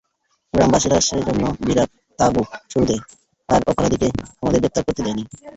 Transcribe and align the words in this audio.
গ্রামবাসীরা 0.53 0.97
সেজন্য 1.07 1.43
বিরাট 1.65 1.89
তাণ্ডব 2.19 2.37
শুরু 2.71 2.85
দেয় 2.89 3.01
আর 3.49 3.61
অপরাধী 3.71 3.97
কে 4.01 4.07
আমাদের 4.39 4.59
গ্রেপ্তার 4.61 4.85
করতে 4.87 5.01
দেয়নি। 5.05 5.23